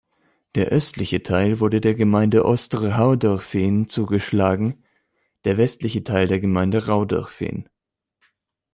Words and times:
Der 0.55 0.69
östliche 0.69 1.21
Teil 1.21 1.59
wurde 1.59 1.79
der 1.79 1.93
Gemeinde 1.93 2.43
Ostrhauderfehn 2.43 3.87
zugeschlagen, 3.87 4.83
der 5.43 5.57
westliche 5.59 6.03
Teil 6.03 6.27
der 6.27 6.39
Gemeinde 6.39 6.87
Rhauderfehn. 6.87 7.69